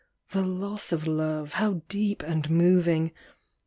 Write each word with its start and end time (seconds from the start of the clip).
The 0.31 0.43
loss 0.43 0.91
of 0.91 1.05
Love, 1.05 1.53
how 1.53 1.83
deep 1.87 2.23
and 2.23 2.49
moving 2.49 3.11